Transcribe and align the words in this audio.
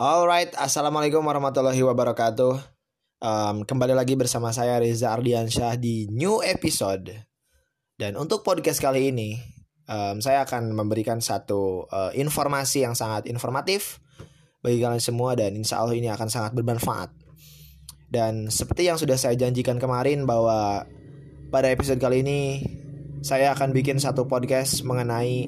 Alright, 0.00 0.56
assalamualaikum 0.56 1.20
warahmatullahi 1.20 1.84
wabarakatuh. 1.84 2.56
Um, 3.20 3.68
kembali 3.68 3.92
lagi 3.92 4.16
bersama 4.16 4.48
saya 4.48 4.80
Reza 4.80 5.12
Ardiansyah 5.12 5.76
di 5.76 6.08
new 6.08 6.40
episode. 6.40 7.12
Dan 8.00 8.16
untuk 8.16 8.40
podcast 8.40 8.80
kali 8.80 9.12
ini, 9.12 9.36
um, 9.92 10.16
saya 10.24 10.48
akan 10.48 10.72
memberikan 10.72 11.20
satu 11.20 11.84
uh, 11.84 12.16
informasi 12.16 12.88
yang 12.88 12.96
sangat 12.96 13.28
informatif 13.28 14.00
bagi 14.64 14.80
kalian 14.80 15.04
semua 15.04 15.36
dan 15.36 15.52
insya 15.52 15.84
Allah 15.84 15.92
ini 15.92 16.08
akan 16.08 16.32
sangat 16.32 16.56
bermanfaat. 16.56 17.12
Dan 18.08 18.48
seperti 18.48 18.88
yang 18.88 18.96
sudah 18.96 19.20
saya 19.20 19.36
janjikan 19.36 19.76
kemarin 19.76 20.24
bahwa 20.24 20.88
pada 21.52 21.68
episode 21.68 22.00
kali 22.00 22.24
ini 22.24 22.64
saya 23.20 23.52
akan 23.52 23.76
bikin 23.76 24.00
satu 24.00 24.24
podcast 24.24 24.80
mengenai 24.80 25.44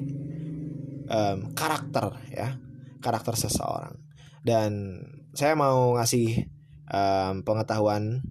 um, 1.09 1.57
karakter 1.57 2.21
ya, 2.29 2.53
karakter 3.01 3.33
seseorang 3.33 4.03
dan 4.43 4.99
saya 5.31 5.55
mau 5.55 5.95
ngasih 5.95 6.51
um, 6.91 7.41
pengetahuan 7.47 8.21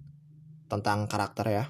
tentang 0.69 1.09
karakter 1.09 1.45
ya. 1.49 1.65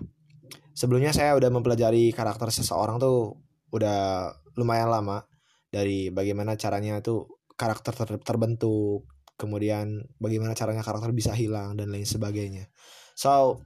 Sebelumnya 0.75 1.15
saya 1.15 1.33
udah 1.39 1.49
mempelajari 1.49 2.11
karakter 2.11 2.51
seseorang 2.51 2.99
tuh 2.99 3.39
udah 3.71 4.29
lumayan 4.59 4.91
lama 4.91 5.25
dari 5.71 6.11
bagaimana 6.13 6.59
caranya 6.59 6.99
tuh 6.99 7.41
karakter 7.55 7.95
ter 7.95 8.09
terbentuk, 8.21 9.07
kemudian 9.39 10.03
bagaimana 10.19 10.53
caranya 10.53 10.85
karakter 10.85 11.15
bisa 11.15 11.31
hilang 11.33 11.79
dan 11.79 11.89
lain 11.89 12.05
sebagainya. 12.05 12.69
So 13.15 13.63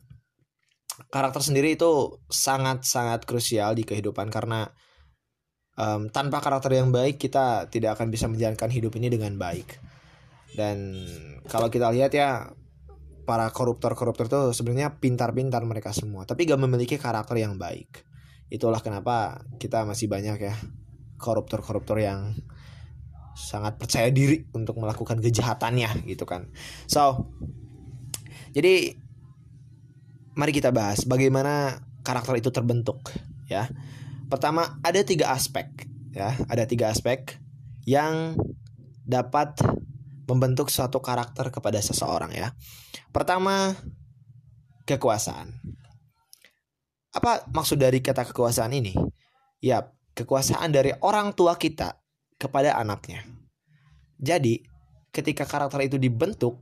karakter 1.09 1.41
sendiri 1.41 1.73
itu 1.73 2.21
sangat-sangat 2.29 3.25
krusial 3.25 3.73
di 3.77 3.83
kehidupan 3.85 4.29
karena 4.29 4.69
um, 5.77 6.09
tanpa 6.09 6.41
karakter 6.41 6.73
yang 6.73 6.89
baik 6.89 7.21
kita 7.21 7.69
tidak 7.69 7.97
akan 7.97 8.09
bisa 8.09 8.25
menjalankan 8.25 8.69
hidup 8.73 8.93
ini 8.97 9.13
dengan 9.13 9.37
baik 9.37 9.96
dan 10.55 10.95
kalau 11.49 11.67
kita 11.67 11.91
lihat 11.91 12.15
ya 12.15 12.53
para 13.27 13.51
koruptor-koruptor 13.51 14.31
tuh 14.31 14.45
sebenarnya 14.55 15.03
pintar-pintar 15.03 15.59
mereka 15.67 15.91
semua 15.91 16.23
tapi 16.23 16.47
gak 16.47 16.63
memiliki 16.63 16.95
karakter 16.95 17.35
yang 17.43 17.59
baik. 17.59 18.07
Itulah 18.47 18.79
kenapa 18.79 19.43
kita 19.59 19.83
masih 19.83 20.07
banyak 20.07 20.39
ya 20.39 20.55
koruptor-koruptor 21.19 21.99
yang 21.99 22.31
sangat 23.35 23.75
percaya 23.75 24.07
diri 24.09 24.47
untuk 24.55 24.79
melakukan 24.79 25.19
kejahatannya 25.19 26.07
gitu 26.07 26.23
kan. 26.23 26.47
So 26.87 27.27
jadi 28.55 28.95
mari 30.39 30.55
kita 30.55 30.71
bahas 30.71 31.03
bagaimana 31.03 31.83
karakter 32.07 32.39
itu 32.39 32.49
terbentuk 32.55 33.11
ya. 33.51 33.67
Pertama 34.31 34.79
ada 34.79 35.03
tiga 35.03 35.35
aspek 35.35 35.67
ya. 36.15 36.31
Ada 36.47 36.63
tiga 36.63 36.95
aspek 36.95 37.35
yang 37.83 38.39
dapat 39.03 39.59
membentuk 40.27 40.67
suatu 40.67 40.99
karakter 40.99 41.49
kepada 41.49 41.79
seseorang 41.79 42.35
ya. 42.35 42.51
Pertama, 43.15 43.73
kekuasaan. 44.83 45.55
Apa 47.15 47.47
maksud 47.49 47.79
dari 47.79 48.03
kata 48.03 48.27
kekuasaan 48.27 48.75
ini? 48.75 48.93
Ya, 49.63 49.89
kekuasaan 50.13 50.69
dari 50.69 50.93
orang 51.01 51.33
tua 51.33 51.55
kita 51.55 51.97
kepada 52.37 52.77
anaknya. 52.77 53.23
Jadi, 54.19 54.61
ketika 55.15 55.47
karakter 55.47 55.87
itu 55.87 55.97
dibentuk 55.97 56.61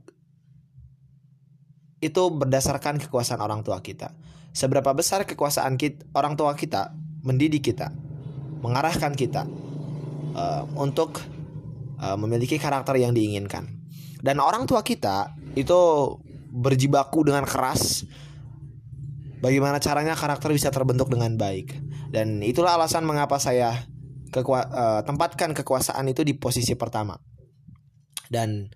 itu 2.00 2.22
berdasarkan 2.30 3.02
kekuasaan 3.02 3.42
orang 3.42 3.64
tua 3.66 3.82
kita. 3.82 4.12
Seberapa 4.56 4.92
besar 4.96 5.28
kekuasaan 5.28 5.76
kita, 5.76 6.08
orang 6.16 6.36
tua 6.38 6.56
kita 6.56 6.92
mendidik 7.24 7.72
kita, 7.72 7.92
mengarahkan 8.64 9.12
kita 9.12 9.44
uh, 10.32 10.64
untuk 10.78 11.20
uh, 12.00 12.16
memiliki 12.16 12.56
karakter 12.60 12.96
yang 13.00 13.12
diinginkan. 13.12 13.68
Dan 14.20 14.40
orang 14.40 14.64
tua 14.64 14.80
kita 14.80 15.36
itu 15.54 15.78
berjibaku 16.56 17.28
dengan 17.28 17.44
keras 17.44 18.08
bagaimana 19.44 19.76
caranya 19.76 20.16
karakter 20.16 20.52
bisa 20.52 20.72
terbentuk 20.72 21.12
dengan 21.12 21.36
baik. 21.36 21.76
Dan 22.08 22.40
itulah 22.40 22.80
alasan 22.80 23.04
mengapa 23.04 23.36
saya 23.36 23.84
kekua 24.32 24.60
uh, 24.68 25.00
tempatkan 25.04 25.52
kekuasaan 25.52 26.08
itu 26.08 26.24
di 26.24 26.34
posisi 26.36 26.74
pertama. 26.74 27.16
Dan 28.26 28.66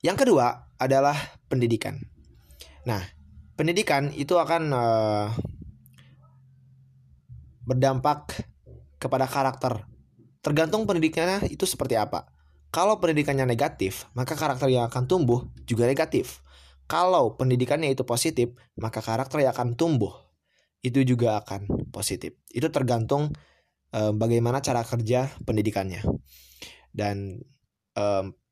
yang 0.00 0.16
kedua 0.16 0.76
adalah 0.80 1.16
pendidikan. 1.48 1.98
Nah, 2.88 3.04
pendidikan 3.58 4.08
itu 4.16 4.40
akan 4.40 4.62
uh, 4.72 5.26
berdampak 7.68 8.48
kepada 8.96 9.28
karakter 9.28 9.84
Tergantung 10.40 10.88
pendidikannya 10.88 11.48
itu 11.52 11.68
seperti 11.68 12.00
apa. 12.00 12.32
Kalau 12.70 12.96
pendidikannya 13.02 13.44
negatif, 13.44 14.06
maka 14.14 14.38
karakter 14.38 14.70
yang 14.70 14.86
akan 14.86 15.10
tumbuh 15.10 15.50
juga 15.66 15.84
negatif. 15.84 16.40
Kalau 16.86 17.34
pendidikannya 17.38 17.92
itu 17.92 18.02
positif, 18.02 18.54
maka 18.78 19.02
karakter 19.02 19.42
yang 19.42 19.52
akan 19.54 19.74
tumbuh 19.74 20.14
itu 20.80 21.04
juga 21.04 21.42
akan 21.44 21.90
positif. 21.92 22.34
Itu 22.50 22.72
tergantung 22.72 23.34
um, 23.92 24.12
bagaimana 24.16 24.62
cara 24.64 24.82
kerja 24.86 25.28
pendidikannya. 25.44 26.02
Dan 26.90 27.42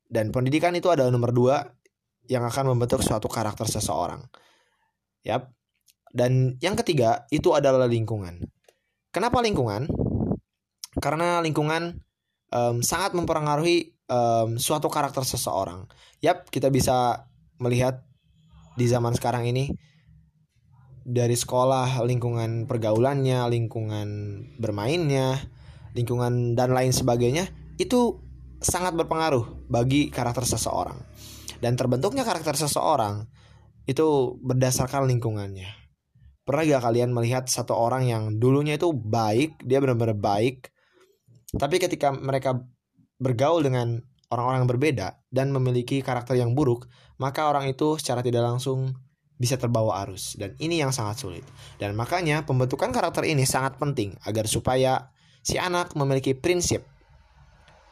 dan 0.09 0.29
pendidikan 0.29 0.77
itu 0.77 0.93
adalah 0.93 1.09
nomor 1.09 1.33
dua 1.33 1.65
yang 2.29 2.45
akan 2.45 2.75
membentuk 2.75 3.01
suatu 3.01 3.25
karakter 3.25 3.65
seseorang. 3.65 4.21
Yap. 5.25 5.49
Dan 6.13 6.57
yang 6.61 6.77
ketiga 6.77 7.25
itu 7.33 7.53
adalah 7.57 7.89
lingkungan. 7.89 8.45
Kenapa 9.09 9.41
lingkungan? 9.41 9.89
Karena 10.99 11.39
lingkungan 11.39 12.03
um, 12.51 12.83
sangat 12.83 13.15
mempengaruhi 13.15 13.95
um, 14.11 14.59
suatu 14.59 14.91
karakter 14.91 15.23
seseorang. 15.23 15.87
Yap, 16.19 16.51
kita 16.51 16.67
bisa 16.67 17.27
melihat 17.59 18.03
di 18.75 18.85
zaman 18.87 19.15
sekarang 19.15 19.47
ini 19.47 19.71
dari 21.09 21.33
sekolah, 21.33 22.05
lingkungan 22.05 22.69
pergaulannya, 22.69 23.49
lingkungan 23.49 24.07
bermainnya, 24.61 25.41
lingkungan 25.97 26.53
dan 26.53 26.71
lain 26.75 26.93
sebagainya 26.93 27.49
itu 27.81 28.19
sangat 28.59 28.93
berpengaruh 28.93 29.67
bagi 29.71 30.11
karakter 30.11 30.45
seseorang. 30.45 30.99
Dan 31.59 31.75
terbentuknya 31.75 32.23
karakter 32.23 32.55
seseorang 32.55 33.27
itu 33.89 34.37
berdasarkan 34.39 35.09
lingkungannya. 35.09 35.67
Pernah 36.45 36.63
gak 36.65 36.83
kalian 36.87 37.11
melihat 37.13 37.45
satu 37.45 37.77
orang 37.77 38.07
yang 38.09 38.23
dulunya 38.37 38.77
itu 38.79 38.93
baik, 38.93 39.59
dia 39.65 39.81
benar-benar 39.81 40.17
baik, 40.17 40.71
tapi 41.55 41.81
ketika 41.81 42.13
mereka 42.13 42.61
bergaul 43.17 43.65
dengan 43.65 43.97
orang-orang 44.29 44.65
yang 44.65 44.71
berbeda 44.71 45.07
dan 45.33 45.49
memiliki 45.49 46.05
karakter 46.05 46.37
yang 46.37 46.53
buruk, 46.53 46.85
maka 47.17 47.49
orang 47.49 47.65
itu 47.71 47.97
secara 47.97 48.21
tidak 48.21 48.45
langsung 48.45 48.93
bisa 49.39 49.55
terbawa 49.55 50.03
arus 50.03 50.35
dan 50.35 50.53
ini 50.59 50.83
yang 50.83 50.91
sangat 50.91 51.23
sulit. 51.23 51.45
Dan 51.79 51.95
makanya 51.95 52.43
pembentukan 52.43 52.91
karakter 52.91 53.25
ini 53.25 53.47
sangat 53.47 53.79
penting 53.79 54.13
agar 54.27 54.45
supaya 54.45 55.09
si 55.41 55.55
anak 55.55 55.95
memiliki 55.95 56.35
prinsip 56.35 56.83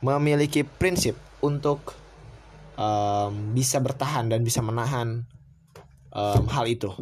memiliki 0.01 0.61
prinsip 0.61 1.17
untuk 1.41 1.97
um, 2.77 3.57
bisa 3.57 3.81
bertahan 3.81 4.29
dan 4.29 4.45
bisa 4.45 4.61
menahan 4.61 5.25
um, 6.13 6.43
hal 6.45 6.65
itu 6.69 6.93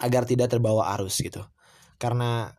agar 0.00 0.24
tidak 0.24 0.48
terbawa 0.50 0.96
arus 0.98 1.20
gitu. 1.20 1.44
Karena 2.00 2.50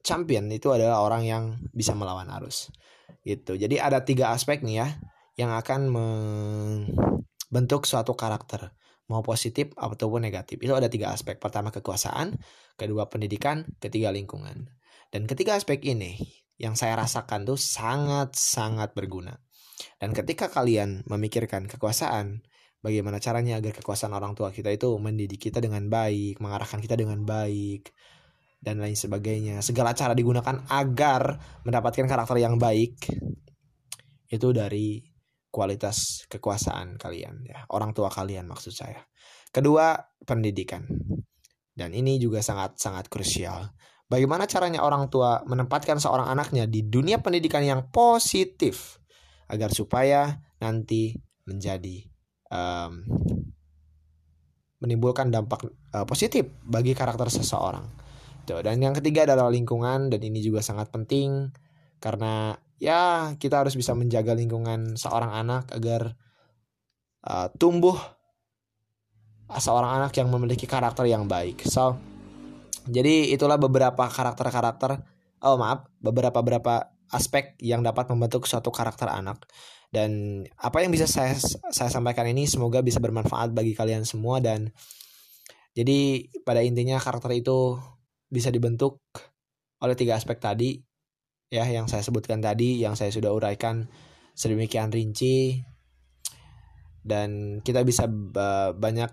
champion 0.00 0.48
itu 0.52 0.72
adalah 0.72 1.04
orang 1.04 1.22
yang 1.24 1.44
bisa 1.72 1.92
melawan 1.96 2.28
arus. 2.40 2.72
Gitu. 3.24 3.56
Jadi 3.56 3.76
ada 3.76 4.04
tiga 4.04 4.32
aspek 4.32 4.64
nih 4.64 4.76
ya 4.80 4.88
yang 5.36 5.50
akan 5.56 5.88
membentuk 5.92 7.84
suatu 7.84 8.16
karakter. 8.16 8.72
Mau 9.10 9.26
positif 9.26 9.74
ataupun 9.74 10.22
negatif. 10.22 10.62
Itu 10.62 10.76
ada 10.78 10.86
tiga 10.86 11.10
aspek. 11.10 11.42
Pertama 11.42 11.74
kekuasaan. 11.74 12.38
Kedua 12.78 13.10
pendidikan. 13.10 13.66
Ketiga 13.82 14.14
lingkungan. 14.14 14.70
Dan 15.10 15.26
ketiga 15.26 15.58
aspek 15.58 15.82
ini 15.82 16.14
yang 16.60 16.78
saya 16.78 16.94
rasakan 16.94 17.42
tuh 17.42 17.58
sangat 17.58 18.38
sangat 18.38 18.94
berguna. 18.94 19.42
Dan 19.98 20.12
ketika 20.12 20.52
kalian 20.52 21.02
memikirkan 21.08 21.66
kekuasaan 21.66 22.44
bagaimana 22.84 23.20
caranya 23.20 23.60
agar 23.60 23.76
kekuasaan 23.76 24.12
orang 24.12 24.32
tua 24.36 24.52
kita 24.52 24.72
itu 24.72 24.88
mendidik 24.96 25.40
kita 25.50 25.60
dengan 25.60 25.88
baik 25.88 26.40
mengarahkan 26.40 26.80
kita 26.80 26.96
dengan 26.96 27.24
baik 27.24 27.92
dan 28.60 28.76
lain 28.78 28.94
sebagainya. 28.94 29.64
Segala 29.64 29.96
cara 29.96 30.12
digunakan 30.12 30.68
agar 30.68 31.40
mendapatkan 31.64 32.04
karakter 32.04 32.36
yang 32.38 32.60
baik 32.60 33.08
itu 34.30 34.48
dari 34.52 35.00
kualitas 35.50 36.28
kekuasaan 36.30 36.94
kalian 37.00 37.42
ya, 37.42 37.66
orang 37.74 37.90
tua 37.96 38.12
kalian 38.12 38.46
maksud 38.46 38.70
saya. 38.70 39.02
Kedua, 39.50 39.98
pendidikan. 40.22 40.86
Dan 41.74 41.90
ini 41.96 42.20
juga 42.22 42.38
sangat-sangat 42.38 43.10
krusial. 43.10 43.72
Bagaimana 44.06 44.46
caranya 44.46 44.84
orang 44.86 45.10
tua 45.10 45.42
menempatkan 45.48 45.98
seorang 45.98 46.30
anaknya 46.30 46.70
di 46.70 46.86
dunia 46.86 47.18
pendidikan 47.18 47.66
yang 47.66 47.90
positif 47.90 49.00
agar 49.50 49.74
supaya 49.74 50.38
nanti 50.62 51.14
menjadi 51.46 52.06
um, 52.50 53.02
menimbulkan 54.82 55.30
dampak 55.30 55.66
uh, 55.94 56.06
positif 56.06 56.46
bagi 56.62 56.94
karakter 56.94 57.26
seseorang 57.26 57.86
gitu. 58.50 58.58
Dan 58.66 58.82
yang 58.82 58.94
ketiga 58.98 59.22
adalah 59.22 59.46
lingkungan 59.46 60.10
dan 60.10 60.20
ini 60.20 60.42
juga 60.42 60.58
sangat 60.58 60.90
penting 60.90 61.54
karena 62.02 62.58
ya 62.82 63.32
kita 63.38 63.62
harus 63.62 63.78
bisa 63.78 63.94
menjaga 63.94 64.34
lingkungan 64.34 64.98
seorang 64.98 65.30
anak 65.30 65.70
agar 65.70 66.18
uh, 67.22 67.46
tumbuh 67.54 67.94
seorang 69.50 70.02
anak 70.02 70.12
yang 70.18 70.26
memiliki 70.30 70.66
karakter 70.66 71.06
yang 71.06 71.30
baik. 71.30 71.62
So, 71.66 71.98
jadi 72.86 73.34
itulah 73.34 73.58
beberapa 73.58 74.06
karakter-karakter, 74.06 75.02
oh 75.42 75.56
maaf, 75.58 75.90
beberapa 75.98 76.38
beberapa 76.38 76.94
aspek 77.10 77.58
yang 77.58 77.82
dapat 77.82 78.06
membentuk 78.14 78.46
suatu 78.46 78.70
karakter 78.70 79.10
anak. 79.10 79.46
Dan 79.90 80.42
apa 80.54 80.86
yang 80.86 80.94
bisa 80.94 81.10
saya 81.10 81.34
saya 81.74 81.90
sampaikan 81.90 82.22
ini 82.30 82.46
semoga 82.46 82.78
bisa 82.78 83.02
bermanfaat 83.02 83.50
bagi 83.50 83.74
kalian 83.74 84.06
semua 84.06 84.38
dan 84.38 84.70
jadi 85.74 86.30
pada 86.46 86.62
intinya 86.62 87.02
karakter 87.02 87.34
itu 87.34 87.74
bisa 88.30 88.48
dibentuk 88.54 89.02
oleh 89.82 89.98
tiga 89.98 90.16
aspek 90.16 90.38
tadi 90.38 90.78
ya 91.50 91.66
yang 91.66 91.90
saya 91.90 92.06
sebutkan 92.06 92.38
tadi 92.38 92.78
yang 92.78 92.94
saya 92.94 93.10
sudah 93.10 93.34
uraikan 93.34 93.90
sedemikian 94.38 94.94
rinci 94.94 95.60
dan 97.02 97.58
kita 97.60 97.82
bisa 97.82 98.06
banyak 98.76 99.10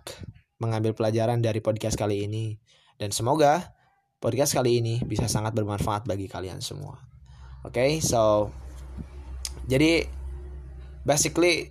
mengambil 0.62 0.94
pelajaran 0.94 1.42
dari 1.42 1.60
podcast 1.66 1.98
kali 1.98 2.30
ini 2.30 2.62
dan 3.02 3.10
semoga 3.10 3.74
podcast 4.18 4.54
kali 4.54 4.82
ini 4.82 5.02
bisa 5.06 5.30
sangat 5.30 5.54
bermanfaat 5.54 6.10
bagi 6.10 6.26
kalian 6.26 6.62
semua. 6.62 6.98
Oke, 7.66 7.74
okay, 7.74 7.92
so 8.02 8.54
jadi 9.70 10.06
basically 11.06 11.70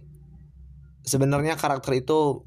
sebenarnya 1.03 1.59
karakter 1.59 1.95
itu 1.99 2.43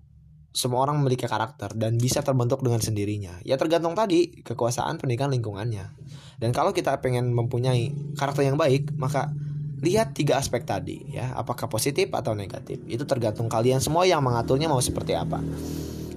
semua 0.59 0.83
orang 0.83 0.99
memiliki 0.99 1.23
karakter 1.23 1.71
dan 1.71 1.95
bisa 1.95 2.19
terbentuk 2.19 2.59
dengan 2.59 2.83
sendirinya. 2.83 3.39
Ya 3.47 3.55
tergantung 3.55 3.95
tadi 3.95 4.43
kekuasaan 4.43 4.99
pendidikan 4.99 5.31
lingkungannya. 5.31 5.95
Dan 6.35 6.51
kalau 6.51 6.75
kita 6.75 6.99
pengen 6.99 7.31
mempunyai 7.31 7.95
karakter 8.19 8.43
yang 8.43 8.59
baik, 8.59 8.91
maka 8.99 9.31
lihat 9.79 10.11
tiga 10.11 10.35
aspek 10.35 10.67
tadi 10.67 11.15
ya, 11.15 11.31
apakah 11.39 11.71
positif 11.71 12.11
atau 12.11 12.35
negatif. 12.35 12.83
Itu 12.91 13.07
tergantung 13.07 13.47
kalian 13.47 13.79
semua 13.79 14.03
yang 14.03 14.19
mengaturnya 14.19 14.67
mau 14.67 14.83
seperti 14.83 15.15
apa. 15.15 15.39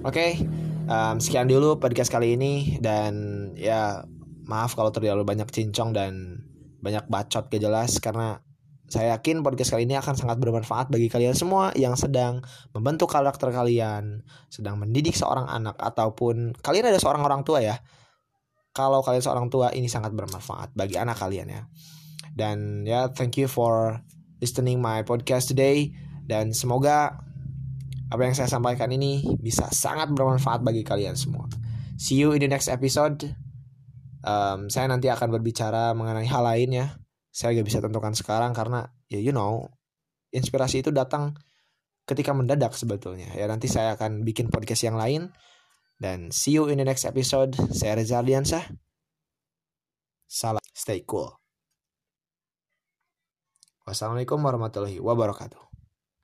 Oke, 0.03 0.11
okay, 0.11 0.31
um, 0.91 1.23
sekian 1.23 1.47
dulu 1.47 1.79
podcast 1.79 2.11
kali 2.11 2.35
ini 2.35 2.83
dan 2.83 3.15
ya 3.55 4.03
maaf 4.43 4.75
kalau 4.75 4.91
terlalu 4.91 5.23
banyak 5.23 5.47
cincong 5.47 5.95
dan 5.95 6.43
banyak 6.83 7.07
bacot 7.07 7.47
gak 7.47 7.63
jelas 7.63 8.03
karena 8.03 8.43
saya 8.93 9.17
yakin 9.17 9.41
podcast 9.41 9.73
kali 9.73 9.89
ini 9.89 9.97
akan 9.97 10.13
sangat 10.13 10.37
bermanfaat 10.37 10.93
bagi 10.93 11.09
kalian 11.09 11.33
semua 11.33 11.73
yang 11.73 11.97
sedang 11.97 12.45
membentuk 12.77 13.09
karakter 13.09 13.49
kalian, 13.49 14.21
sedang 14.53 14.77
mendidik 14.77 15.17
seorang 15.17 15.49
anak 15.49 15.73
ataupun 15.81 16.53
kalian 16.61 16.93
ada 16.93 17.01
seorang 17.01 17.25
orang 17.25 17.41
tua 17.41 17.65
ya. 17.65 17.81
Kalau 18.69 19.01
kalian 19.01 19.25
seorang 19.25 19.49
tua 19.49 19.73
ini 19.73 19.89
sangat 19.89 20.13
bermanfaat 20.13 20.77
bagi 20.77 21.01
anak 21.01 21.17
kalian 21.17 21.49
ya. 21.49 21.61
Dan 22.37 22.85
ya 22.85 23.09
thank 23.09 23.33
you 23.41 23.49
for 23.49 23.97
listening 24.37 24.77
my 24.77 25.01
podcast 25.01 25.49
today 25.49 25.89
dan 26.29 26.53
semoga 26.53 27.17
apa 28.13 28.21
yang 28.21 28.37
saya 28.37 28.45
sampaikan 28.45 28.93
ini 28.93 29.25
bisa 29.41 29.73
sangat 29.73 30.13
bermanfaat 30.13 30.61
bagi 30.61 30.85
kalian 30.85 31.17
semua. 31.17 31.49
See 31.97 32.21
you 32.21 32.37
in 32.37 32.45
the 32.45 32.49
next 32.49 32.69
episode. 32.69 33.25
Um, 34.21 34.69
saya 34.69 34.85
nanti 34.85 35.09
akan 35.09 35.33
berbicara 35.33 35.97
mengenai 35.97 36.29
hal 36.29 36.45
lain 36.45 36.69
ya 36.77 36.87
saya 37.33 37.57
gak 37.57 37.65
bisa 37.65 37.81
tentukan 37.81 38.13
sekarang 38.13 38.53
karena 38.53 38.93
ya 39.09 39.17
you 39.17 39.33
know 39.33 39.65
inspirasi 40.29 40.85
itu 40.85 40.93
datang 40.93 41.33
ketika 42.05 42.35
mendadak 42.35 42.77
sebetulnya. 42.77 43.33
Ya 43.33 43.49
nanti 43.49 43.65
saya 43.65 43.97
akan 43.97 44.21
bikin 44.21 44.53
podcast 44.53 44.85
yang 44.85 44.99
lain. 44.99 45.33
Dan 45.97 46.35
see 46.35 46.59
you 46.59 46.67
in 46.67 46.81
the 46.81 46.85
next 46.85 47.07
episode. 47.07 47.55
Saya 47.71 47.95
Reza 47.95 48.19
Ardiansah. 48.19 48.65
Salam 50.27 50.63
stay 50.73 51.05
cool. 51.07 51.31
Wassalamualaikum 53.83 54.39
warahmatullahi 54.39 54.99
wabarakatuh 54.99 55.72